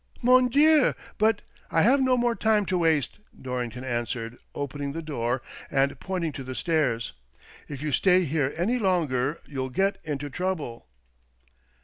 "MojiDieu! 0.23 0.95
But 1.19 1.43
""I've 1.71 2.01
no 2.01 2.17
more 2.17 2.33
time 2.33 2.65
to 2.65 2.77
waste," 2.79 3.19
Dorrington 3.39 3.83
answered, 3.83 4.39
opening 4.55 4.93
the 4.93 5.03
door 5.03 5.43
and 5.69 5.99
pointing 5.99 6.31
to 6.31 6.43
the 6.43 6.55
stairs." 6.55 7.13
If 7.69 7.83
you 7.83 7.91
stay 7.91 8.25
here 8.25 8.51
any 8.57 8.79
longer 8.79 9.39
you'll 9.45 9.69
get 9.69 9.99
into 10.03 10.27
trouble." 10.31 10.87